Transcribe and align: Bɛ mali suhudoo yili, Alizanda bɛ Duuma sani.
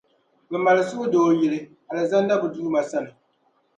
Bɛ 0.49 0.57
mali 0.63 0.81
suhudoo 0.89 1.29
yili, 1.39 1.59
Alizanda 1.89 2.35
bɛ 2.41 2.47
Duuma 2.53 2.81
sani. 2.89 3.11